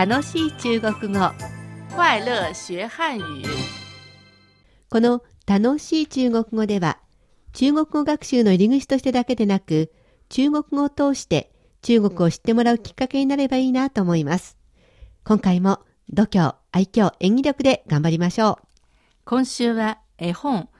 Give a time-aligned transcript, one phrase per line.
[0.00, 1.30] 楽しい中国語
[1.94, 3.44] 快乐学汉语。
[4.88, 6.98] この楽しい中国語では
[7.52, 9.92] 中国語学習の入り口としてだけでなく
[10.30, 11.52] 中国語を通して
[11.82, 14.56] 中国を知ってもらうきっかけになればいいなと思います。
[15.22, 18.56] 今回も度胸、愛嬌、演技力で頑張りましょう。
[19.26, 20.70] 今週は絵本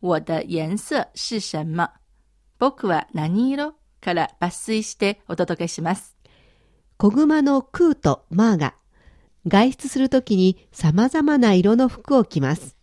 [0.00, 1.90] 我的颜色是什么？
[2.58, 3.74] 僕は何色？
[4.00, 6.13] から抜粋してお届けします。
[6.96, 8.74] 小熊のクーとマーが
[9.46, 12.76] 外出するときに様々な色の服を着ます。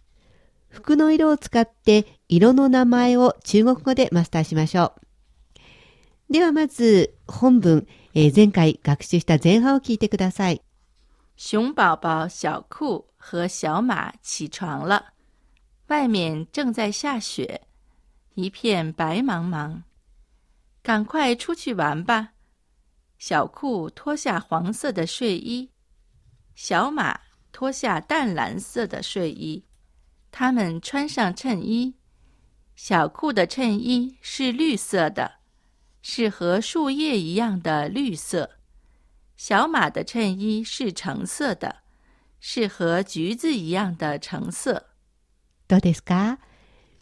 [0.70, 4.94] 服の色を使って色の名前を中国語でマスターしましょ
[6.30, 6.34] う。
[6.34, 10.62] ではまず本文、えー前回学習した前半を聞いてください。
[11.35, 15.13] 熊宝宝小酷和小马起床了，
[15.88, 17.62] 外面正在下雪，
[18.35, 19.82] 一片白茫茫。
[20.84, 22.30] 赶快出去玩吧！
[23.20, 25.70] 小酷脱下黄色的睡衣，
[26.55, 27.20] 小马
[27.52, 29.65] 脱下淡蓝色的睡衣。
[30.30, 31.95] 他们穿上衬衣，
[32.74, 35.37] 小酷的衬衣是绿色的，
[36.02, 38.51] 是和树叶一样的绿色。
[39.37, 41.76] 小马的衬衣是橙色的，
[42.40, 44.87] 是和橘子一样的橙色。
[45.68, 46.38] どうですか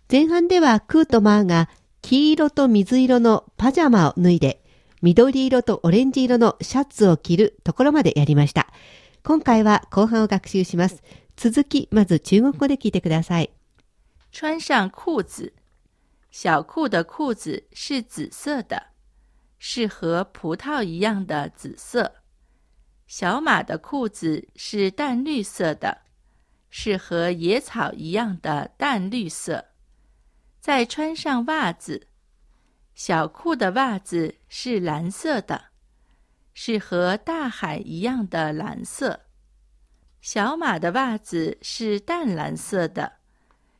[0.08, 1.68] 前半ではクーとマーが
[2.02, 4.57] 黄色と水色のパジャマを脱いで
[5.01, 8.67] 緑色とオレンジ色のシャツを着るところまでやりました。
[9.23, 11.01] 今回は後半を学習します。
[11.37, 13.49] 続き、まず中国語で聞いてください。
[14.31, 15.53] 穿上裤子，
[16.31, 18.87] 小酷的裤子是紫色的，
[19.57, 22.15] 是和葡萄一样的紫色。
[23.07, 25.99] 小马的裤子是淡绿色的，
[26.69, 29.65] 是和野草一样的淡绿色。
[30.59, 32.05] 再穿上袜子，
[32.99, 35.67] 小酷的袜子是蓝色的，
[36.53, 39.21] 是和大海一样的蓝色。
[40.19, 43.13] 小马的袜子是淡蓝色的，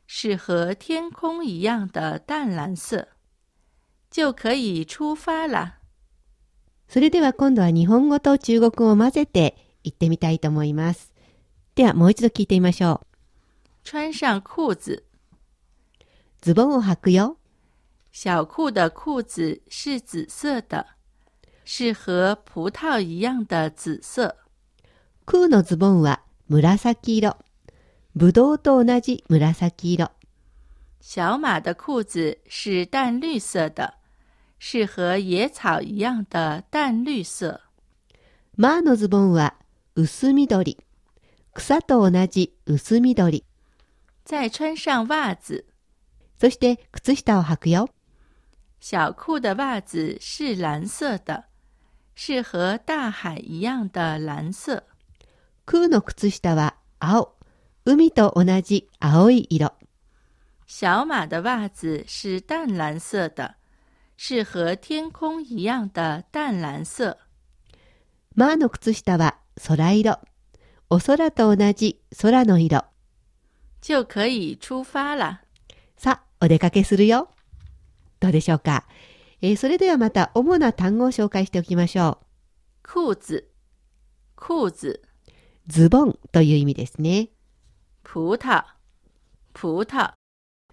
[0.06, 3.08] 是和天空一样的淡蓝色。
[4.10, 5.74] 就可以出发了。
[6.88, 11.12] それでは今度は日本語と中国語を混ぜて言ってみたいと思います。
[11.74, 13.02] ではもう一度聞いてみましょ
[13.84, 13.86] う。
[13.86, 15.02] 穿上裤子，
[16.40, 17.36] ズボンを履くよ。
[18.12, 20.86] 小酷的裤子是紫色的，
[21.64, 24.36] 是和葡萄一样的紫色。
[25.24, 27.38] クーのズボンは紫色。
[28.16, 30.10] ぶどうと同じ紫色。
[31.00, 33.94] 小马的裤子是淡绿色的，
[34.58, 37.60] 是和野草一样的淡绿色。
[38.56, 39.54] マーのズボンは
[39.94, 40.76] 薄緑。
[41.54, 43.44] 草と同じ薄緑。
[44.24, 45.64] 再穿上袜子，
[46.40, 47.88] そして靴下を履くよ。
[48.80, 51.44] 小酷的袜子是蓝色的，
[52.14, 54.84] 是和大海一样的蓝色。
[55.66, 57.36] クーの靴下は青。
[57.84, 59.74] 海と同じ青い色。
[60.66, 63.56] 小马的袜子是淡蓝色的，
[64.16, 67.18] 是和天空一样的淡蓝色。
[68.34, 70.20] マーの靴下は空色。
[70.88, 72.86] お空と同じ空の色。
[73.82, 75.40] 就可以出发了。
[75.96, 77.28] さあ、お出かけするよ。
[78.20, 78.86] どうでしょうか、
[79.42, 82.18] えーそれではまた主な単語を紹介しておきましょ
[82.82, 83.44] 裤子，
[84.36, 85.00] 裤子，う。
[85.66, 87.30] ズボンという意味ですね。
[88.02, 88.64] 葡萄，
[89.54, 90.12] 葡萄，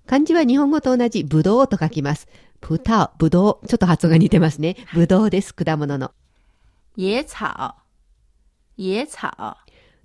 [0.08, 2.28] 漢字は日本語と同じブドウと書きます。
[2.60, 3.68] プタウ、ブドウ。
[3.68, 4.76] ちょっと発音が似てますね。
[4.94, 5.54] ブドウです。
[5.54, 6.12] 果物の。
[6.98, 7.76] 野草，
[8.78, 9.58] 野草，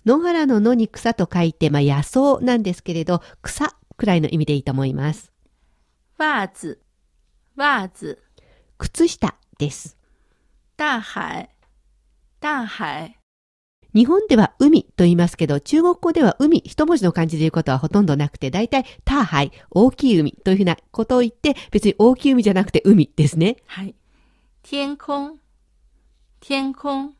[0.04, 5.32] 野原の野に草と書いて、まあ野草なんですけれど、草くらいの意味でいいと思います。
[6.18, 6.78] 袜子，
[7.56, 8.18] 袜子，
[8.78, 9.98] 靴下です。
[10.78, 11.50] 大海，
[12.40, 13.18] 大海，
[13.92, 23.58] 日本では海と言いますけど、中国語では海、一文字の漢字で言うことはほとんどなくて、大体、大海、大きい海というふうなことを言って、別に大きい海じゃなくて海ですね。
[23.66, 23.94] はい。
[24.62, 25.34] 天空，
[26.40, 27.10] 天空，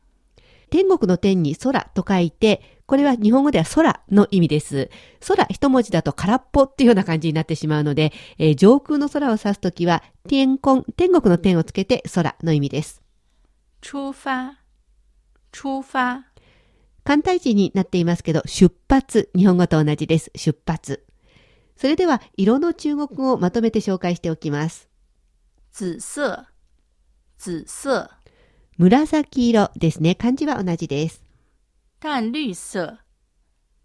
[0.73, 4.89] 天国の天に空と書いて、これは日本語では空の意味です。
[5.19, 13.03] 空一文字だと空っぽっていうような感じになってしまうので、えー上空の空を指すときは、天空、天国の天をつけて空の意味です。
[13.81, 14.53] 出发，
[15.51, 16.23] 出发，
[17.03, 20.31] 簡体字になっていますけど、出発、日本語と同じです。
[20.35, 21.05] 出発。
[21.77, 24.89] それでは、色の中国語をまとめて紹介しておきます。
[25.71, 26.47] 紫色，
[27.37, 28.22] 紫色，
[28.77, 30.15] 紫色ですね。
[30.15, 31.21] 漢字は同じです。
[31.99, 32.97] 淡绿色，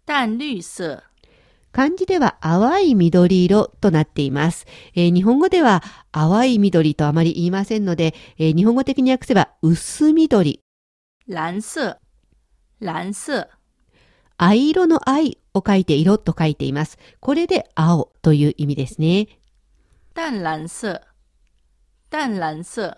[0.05, 1.03] 淡绿色，
[1.71, 4.65] 漢字では淡い緑色となっています。
[4.95, 10.61] えー日本語では淡い緑とあまり言いませんので、えー日本語的に訳せば薄緑。
[11.27, 11.99] 蓝色，
[12.81, 13.47] 蓝色、
[14.37, 16.97] 藍色の藍を書いて色と書いています。
[17.19, 19.27] これで青という意味ですね。
[20.15, 21.01] 淡蓝色、
[22.09, 22.97] 淡蓝色、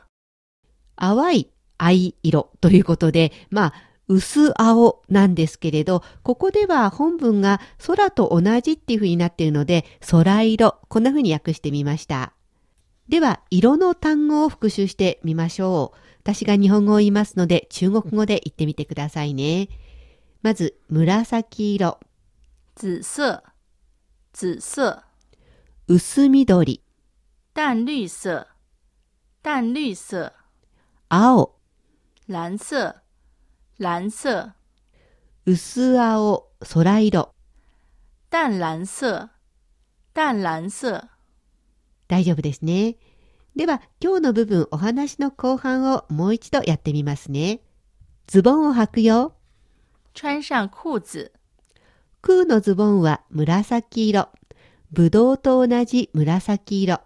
[0.95, 1.51] 淡い
[1.83, 3.73] 藍色ということで、まあ、
[4.07, 12.33] 薄青なんですけれど、ここでは本文が空と同じっていう風になっているので、空色、こんな風に訳してみました。
[13.07, 15.97] では、色の単語を復習してみましょう。
[16.19, 19.69] 私が日本語を言いますので、中国語で言ってみてくださいね。
[20.41, 21.99] まず、紫色、
[22.75, 23.43] 紫色、
[24.33, 25.03] 紫色、
[25.87, 26.81] 薄緑、
[27.53, 28.47] 淡绿色、
[29.41, 30.31] 淡绿色、
[31.09, 31.60] 青、
[32.31, 32.95] 蓝色、
[33.77, 34.53] 蓝色、
[35.45, 37.35] 薄青、空色。
[38.29, 39.31] 淡蓝色、
[40.13, 41.09] 淡蓝色。
[42.07, 42.95] 大丈夫ですね。
[43.57, 47.59] では、今日の部分、お話の後半をもう一度やってみますね。
[48.27, 49.35] ズボンを履くよ。
[50.13, 51.33] 穿上裤子。
[52.21, 54.29] 空のズボンは紫色。
[54.93, 57.01] ぶどうと同じ紫色。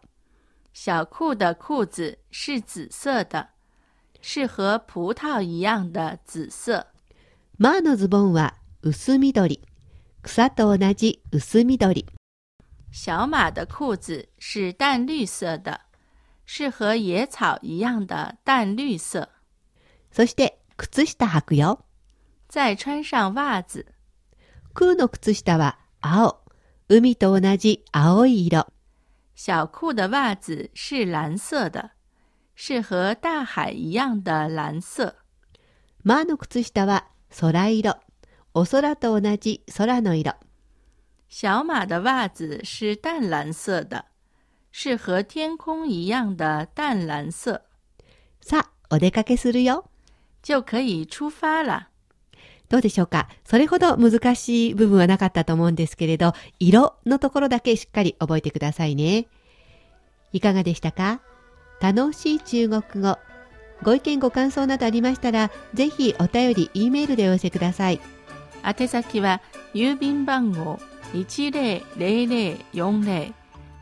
[0.71, 3.54] 小裤的裤子是紫色的，
[4.27, 6.87] 是和葡萄一样的紫色。
[7.59, 9.61] マーのズボンは薄緑。
[10.23, 12.07] 草と同じ薄緑。
[12.91, 15.81] 小马的裤子是淡绿色的，
[16.47, 19.29] 是和野草一样的淡绿色。
[20.11, 21.85] そして、靴下履くよ。
[22.49, 23.85] 再穿上袜子。
[24.73, 26.41] 空の靴下は青。
[26.89, 28.73] 海と同じ青い色。
[29.35, 31.91] 小裤的袜子是蓝色的，
[32.55, 35.15] 是和大海一样的蓝色。
[36.03, 37.99] マーの靴下は空色。
[38.53, 40.35] お空と同じ空の色。
[41.27, 44.05] 小马的袜子是淡蓝色的，
[44.71, 47.61] 是和天空一样的淡蓝色。
[48.39, 49.89] さあ、お出かけするよ。
[50.41, 51.87] 就可以出发了。
[52.69, 53.27] どうでしょうか？
[53.43, 59.27] それほど難しい部分はなかったと思うんですけれど、色のところだけしっかり覚えてくださいね。
[60.31, 61.19] いかがでしたか？
[61.81, 63.17] 楽しい中国語。
[63.83, 67.99] ご意見ご感想などありましたら、ぜひお便り、E メールでお寄せください。
[68.65, 69.41] 宛先は
[69.73, 70.79] 郵便番号
[71.13, 73.33] 100040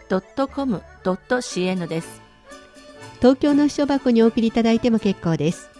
[0.00, 2.21] cri.com.cn です。
[3.22, 5.70] 東京の書箱にお送りいただいても結構です。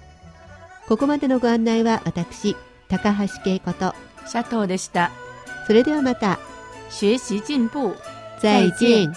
[0.89, 2.55] ここまでのご案内は私、
[2.89, 3.95] 高橋恵子と、
[4.27, 5.11] シャトーでした。
[5.67, 6.39] それではまた、
[6.91, 7.97] 学習進步。
[8.43, 9.15] 再見。